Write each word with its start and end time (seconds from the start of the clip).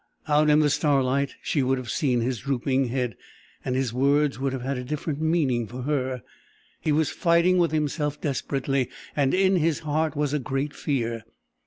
Out 0.27 0.49
in 0.49 0.61
the 0.61 0.71
starlight 0.71 1.35
she 1.43 1.61
would 1.61 1.77
have 1.77 1.91
seen 1.91 2.21
his 2.21 2.39
drooping 2.39 2.85
head, 2.85 3.15
and 3.63 3.75
his 3.75 3.93
words 3.93 4.39
would 4.39 4.51
have 4.51 4.63
had 4.63 4.79
a 4.79 4.83
different 4.83 5.21
meaning 5.21 5.67
for 5.67 5.83
her. 5.83 6.23
He 6.79 6.91
was 6.91 7.11
fighting 7.11 7.59
with 7.59 7.69
himself 7.71 8.19
desperately, 8.19 8.89
and 9.15 9.31
in 9.35 9.57
his 9.57 9.81
heart 9.81 10.15
was 10.15 10.33
a 10.33 10.39
great 10.39 10.73
fear. 10.73 11.23